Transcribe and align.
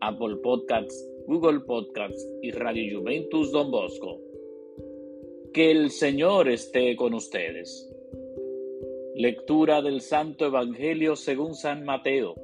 Apple 0.00 0.36
Podcasts, 0.42 1.08
Google 1.26 1.60
Podcasts 1.60 2.26
y 2.42 2.50
Radio 2.52 3.00
Juventus 3.00 3.52
Don 3.52 3.70
Bosco 3.70 4.26
que 5.56 5.70
el 5.70 5.90
Señor 5.90 6.50
esté 6.50 6.94
con 6.96 7.14
ustedes. 7.14 7.90
Lectura 9.14 9.80
del 9.80 10.02
Santo 10.02 10.44
Evangelio 10.44 11.16
según 11.16 11.54
San 11.54 11.82
Mateo. 11.86 12.34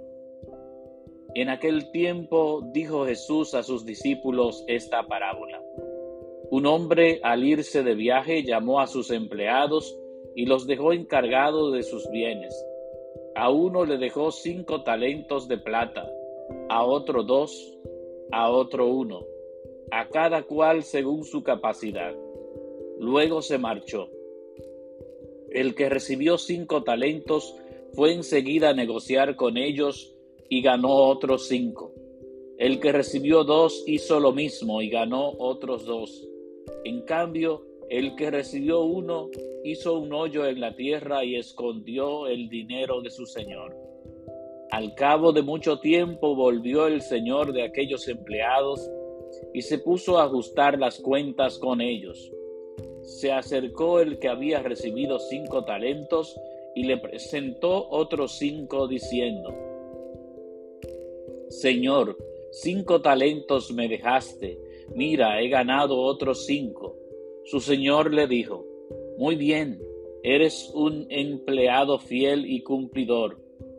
En 1.34 1.50
aquel 1.50 1.90
tiempo 1.90 2.62
dijo 2.72 3.04
Jesús 3.04 3.52
a 3.52 3.62
sus 3.62 3.84
discípulos 3.84 4.64
esta 4.66 5.06
parábola. 5.06 5.62
Un 6.50 6.64
hombre 6.64 7.20
al 7.22 7.44
irse 7.44 7.82
de 7.82 7.94
viaje 7.94 8.44
llamó 8.44 8.80
a 8.80 8.86
sus 8.86 9.10
empleados 9.10 9.94
y 10.34 10.46
los 10.46 10.66
dejó 10.66 10.94
encargados 10.94 11.74
de 11.74 11.82
sus 11.82 12.08
bienes. 12.10 12.66
A 13.34 13.50
uno 13.50 13.84
le 13.84 13.98
dejó 13.98 14.32
cinco 14.32 14.84
talentos 14.84 15.48
de 15.48 15.58
plata, 15.58 16.10
a 16.68 16.84
otro 16.84 17.22
dos, 17.22 17.78
a 18.30 18.50
otro 18.50 18.88
uno, 18.88 19.24
a 19.90 20.08
cada 20.08 20.42
cual 20.42 20.82
según 20.82 21.24
su 21.24 21.42
capacidad 21.42 22.14
Luego 23.02 23.42
se 23.42 23.58
marchó. 23.58 24.10
El 25.50 25.74
que 25.74 25.88
recibió 25.88 26.38
cinco 26.38 26.84
talentos 26.84 27.56
fue 27.94 28.12
enseguida 28.12 28.68
a 28.68 28.74
negociar 28.74 29.34
con 29.34 29.56
ellos 29.56 30.14
y 30.48 30.62
ganó 30.62 30.94
otros 31.08 31.48
cinco. 31.48 31.92
El 32.58 32.78
que 32.78 32.92
recibió 32.92 33.42
dos 33.42 33.82
hizo 33.88 34.20
lo 34.20 34.30
mismo 34.30 34.82
y 34.82 34.88
ganó 34.88 35.32
otros 35.36 35.84
dos. 35.84 36.28
En 36.84 37.02
cambio, 37.02 37.66
el 37.90 38.14
que 38.14 38.30
recibió 38.30 38.82
uno 38.82 39.30
hizo 39.64 39.98
un 39.98 40.12
hoyo 40.12 40.46
en 40.46 40.60
la 40.60 40.76
tierra 40.76 41.24
y 41.24 41.34
escondió 41.34 42.28
el 42.28 42.48
dinero 42.48 43.00
de 43.00 43.10
su 43.10 43.26
señor. 43.26 43.76
Al 44.72 44.94
cabo 44.94 45.32
de 45.32 45.42
mucho 45.42 45.78
tiempo 45.78 46.34
volvió 46.34 46.86
el 46.88 47.00
señor 47.00 47.52
de 47.52 47.62
aquellos 47.62 48.08
empleados 48.08 48.90
y 49.54 49.62
se 49.62 49.78
puso 49.78 50.18
a 50.18 50.24
ajustar 50.24 50.78
las 50.78 50.98
cuentas 50.98 51.58
con 51.58 51.80
ellos 51.80 52.32
se 53.02 53.32
acercó 53.32 54.00
el 54.00 54.18
que 54.18 54.28
había 54.28 54.60
recibido 54.62 55.18
cinco 55.18 55.64
talentos 55.64 56.38
y 56.74 56.84
le 56.84 56.98
presentó 56.98 57.88
otros 57.90 58.38
cinco 58.38 58.88
diciendo, 58.88 59.54
Señor, 61.48 62.16
cinco 62.50 63.02
talentos 63.02 63.72
me 63.72 63.88
dejaste, 63.88 64.58
mira, 64.94 65.40
he 65.40 65.48
ganado 65.48 66.00
otros 66.00 66.46
cinco. 66.46 66.96
Su 67.44 67.60
señor 67.60 68.14
le 68.14 68.26
dijo, 68.26 68.64
Muy 69.18 69.36
bien, 69.36 69.82
eres 70.22 70.70
un 70.74 71.06
empleado 71.10 71.98
fiel 71.98 72.46
y 72.46 72.62
cumplidor. 72.62 73.38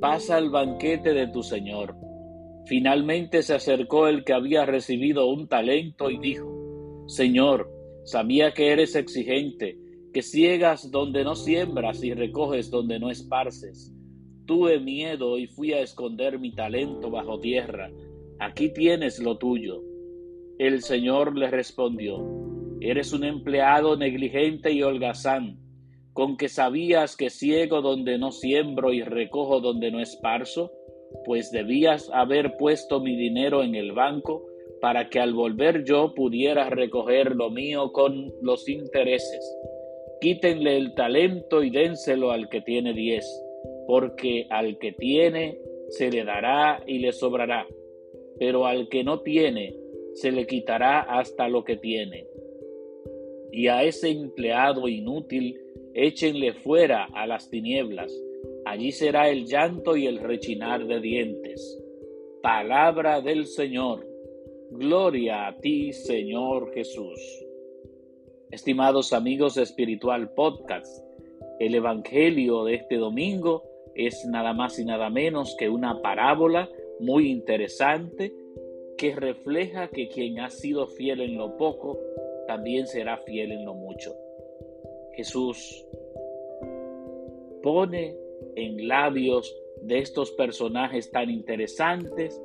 pasa 0.00 0.36
al 0.36 0.50
banquete 0.50 1.12
de 1.12 1.28
tu 1.28 1.42
señor. 1.42 1.96
Finalmente 2.66 3.42
se 3.42 3.54
acercó 3.54 4.08
el 4.08 4.24
que 4.24 4.32
había 4.32 4.64
recibido 4.64 5.28
un 5.28 5.48
talento 5.48 6.10
y 6.10 6.18
dijo, 6.18 7.04
Señor, 7.06 7.80
Sabía 8.04 8.52
que 8.54 8.72
eres 8.72 8.96
exigente, 8.96 9.78
que 10.12 10.22
ciegas 10.22 10.90
donde 10.90 11.22
no 11.22 11.34
siembras 11.34 12.02
y 12.02 12.14
recoges 12.14 12.70
donde 12.70 12.98
no 12.98 13.10
esparces. 13.10 13.94
Tuve 14.46 14.80
miedo 14.80 15.38
y 15.38 15.46
fui 15.46 15.72
a 15.72 15.80
esconder 15.80 16.38
mi 16.38 16.52
talento 16.52 17.10
bajo 17.10 17.38
tierra. 17.38 17.90
Aquí 18.40 18.72
tienes 18.72 19.20
lo 19.20 19.38
tuyo. 19.38 19.82
El 20.58 20.82
Señor 20.82 21.36
le 21.36 21.50
respondió, 21.50 22.26
Eres 22.80 23.12
un 23.12 23.24
empleado 23.24 23.96
negligente 23.96 24.72
y 24.72 24.82
holgazán, 24.82 25.59
con 26.12 26.36
que 26.36 26.48
sabías 26.48 27.16
que 27.16 27.30
ciego 27.30 27.82
donde 27.82 28.18
no 28.18 28.32
siembro 28.32 28.92
y 28.92 29.02
recojo 29.02 29.60
donde 29.60 29.90
no 29.90 30.00
esparzo, 30.00 30.72
pues 31.24 31.50
debías 31.50 32.10
haber 32.12 32.56
puesto 32.56 33.00
mi 33.00 33.16
dinero 33.16 33.62
en 33.62 33.74
el 33.74 33.92
banco, 33.92 34.46
para 34.80 35.10
que 35.10 35.20
al 35.20 35.34
volver 35.34 35.84
yo 35.84 36.14
pudiera 36.14 36.70
recoger 36.70 37.36
lo 37.36 37.50
mío 37.50 37.92
con 37.92 38.32
los 38.40 38.68
intereses. 38.68 39.56
Quítenle 40.20 40.76
el 40.76 40.94
talento 40.94 41.62
y 41.62 41.70
dénselo 41.70 42.30
al 42.30 42.48
que 42.48 42.62
tiene 42.62 42.94
diez, 42.94 43.26
porque 43.86 44.46
al 44.50 44.78
que 44.78 44.92
tiene 44.92 45.58
se 45.88 46.10
le 46.10 46.24
dará 46.24 46.82
y 46.86 46.98
le 46.98 47.12
sobrará, 47.12 47.66
pero 48.38 48.66
al 48.66 48.88
que 48.88 49.04
no 49.04 49.20
tiene 49.20 49.74
se 50.14 50.32
le 50.32 50.46
quitará 50.46 51.00
hasta 51.00 51.48
lo 51.48 51.64
que 51.64 51.76
tiene. 51.76 52.26
Y 53.52 53.68
a 53.68 53.82
ese 53.82 54.10
empleado 54.10 54.88
inútil 54.88 55.60
échenle 56.06 56.54
fuera 56.54 57.04
a 57.12 57.26
las 57.26 57.50
tinieblas, 57.50 58.10
allí 58.64 58.90
será 58.90 59.28
el 59.28 59.44
llanto 59.44 59.98
y 59.98 60.06
el 60.06 60.18
rechinar 60.18 60.86
de 60.86 60.98
dientes. 60.98 61.78
Palabra 62.42 63.20
del 63.20 63.46
Señor. 63.46 64.06
Gloria 64.70 65.46
a 65.46 65.58
ti, 65.58 65.92
Señor 65.92 66.72
Jesús. 66.72 67.20
Estimados 68.50 69.12
amigos 69.12 69.56
de 69.56 69.62
Espiritual 69.62 70.32
Podcast, 70.32 71.04
el 71.58 71.74
Evangelio 71.74 72.64
de 72.64 72.76
este 72.76 72.96
domingo 72.96 73.62
es 73.94 74.24
nada 74.24 74.54
más 74.54 74.78
y 74.78 74.86
nada 74.86 75.10
menos 75.10 75.54
que 75.58 75.68
una 75.68 76.00
parábola 76.00 76.70
muy 76.98 77.30
interesante 77.30 78.32
que 78.96 79.14
refleja 79.14 79.88
que 79.88 80.08
quien 80.08 80.40
ha 80.40 80.48
sido 80.48 80.86
fiel 80.86 81.20
en 81.20 81.36
lo 81.36 81.58
poco, 81.58 81.98
también 82.46 82.86
será 82.86 83.18
fiel 83.18 83.52
en 83.52 83.66
lo 83.66 83.74
mucho. 83.74 84.14
Jesús 85.14 85.86
pone 87.62 88.16
en 88.56 88.88
labios 88.88 89.54
de 89.82 89.98
estos 89.98 90.30
personajes 90.32 91.10
tan 91.10 91.30
interesantes 91.30 92.40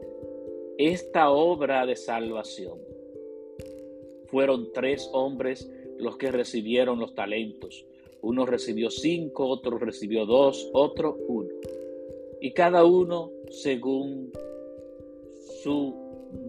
esta 0.78 1.30
obra 1.30 1.86
de 1.86 1.96
salvación. 1.96 2.80
Fueron 4.26 4.72
tres 4.74 5.10
hombres 5.14 5.72
los 5.98 6.18
que 6.18 6.32
recibieron 6.32 7.00
los 7.00 7.16
talentos. 7.16 7.86
Uno 8.22 8.46
recibió 8.46 8.90
cinco, 8.90 9.48
otro 9.48 9.78
recibió 9.78 10.26
dos, 10.26 10.70
otro 10.74 11.16
uno. 11.28 11.50
Y 12.42 12.52
cada 12.52 12.84
uno 12.84 13.32
según 13.50 14.32
su 15.64 15.96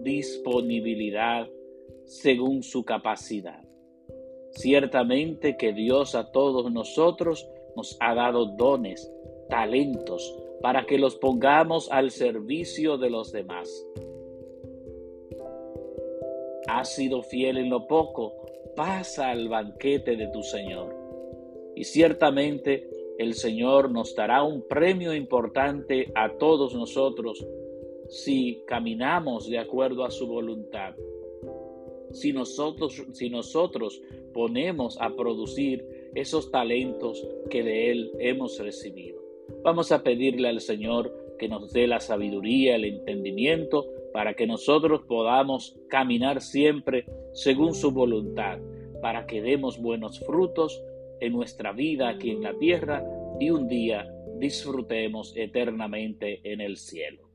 disponibilidad, 0.02 1.48
según 2.04 2.62
su 2.62 2.84
capacidad. 2.84 3.62
Ciertamente 4.56 5.56
que 5.56 5.72
Dios 5.72 6.14
a 6.14 6.32
todos 6.32 6.70
nosotros 6.72 7.48
nos 7.76 7.96
ha 8.00 8.14
dado 8.14 8.46
dones, 8.46 9.10
talentos, 9.48 10.34
para 10.60 10.86
que 10.86 10.98
los 10.98 11.16
pongamos 11.16 11.90
al 11.90 12.10
servicio 12.10 12.98
de 12.98 13.10
los 13.10 13.32
demás 13.32 13.86
has 16.68 16.94
sido 16.94 17.22
fiel 17.22 17.58
en 17.58 17.70
lo 17.70 17.86
poco, 17.86 18.34
pasa 18.74 19.30
al 19.30 19.48
banquete 19.48 20.16
de 20.16 20.28
tu 20.28 20.42
Señor. 20.42 20.94
Y 21.74 21.84
ciertamente 21.84 22.88
el 23.18 23.34
Señor 23.34 23.90
nos 23.90 24.14
dará 24.14 24.42
un 24.42 24.66
premio 24.66 25.14
importante 25.14 26.12
a 26.14 26.36
todos 26.36 26.74
nosotros 26.74 27.46
si 28.08 28.62
caminamos 28.66 29.48
de 29.48 29.58
acuerdo 29.58 30.04
a 30.04 30.10
su 30.10 30.26
voluntad. 30.26 30.94
Si 32.16 32.32
nosotros, 32.32 33.02
si 33.12 33.28
nosotros 33.28 34.00
ponemos 34.32 34.98
a 35.00 35.14
producir 35.14 36.10
esos 36.14 36.50
talentos 36.50 37.26
que 37.50 37.62
de 37.62 37.90
Él 37.90 38.10
hemos 38.18 38.58
recibido. 38.58 39.20
Vamos 39.62 39.92
a 39.92 40.02
pedirle 40.02 40.48
al 40.48 40.60
Señor 40.60 41.14
que 41.38 41.48
nos 41.48 41.72
dé 41.72 41.86
la 41.86 42.00
sabiduría, 42.00 42.76
el 42.76 42.86
entendimiento 42.86 43.86
para 44.12 44.34
que 44.34 44.46
nosotros 44.46 45.02
podamos 45.06 45.76
caminar 45.88 46.40
siempre 46.40 47.04
según 47.34 47.74
su 47.74 47.90
voluntad, 47.90 48.58
para 49.02 49.26
que 49.26 49.42
demos 49.42 49.78
buenos 49.78 50.20
frutos 50.20 50.82
en 51.20 51.34
nuestra 51.34 51.72
vida 51.72 52.08
aquí 52.08 52.30
en 52.30 52.42
la 52.42 52.54
tierra 52.54 53.04
y 53.38 53.50
un 53.50 53.68
día 53.68 54.10
disfrutemos 54.38 55.34
eternamente 55.36 56.40
en 56.50 56.62
el 56.62 56.78
cielo. 56.78 57.28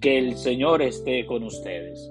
Que 0.00 0.18
el 0.18 0.36
Señor 0.36 0.80
esté 0.80 1.26
con 1.26 1.42
ustedes 1.44 2.10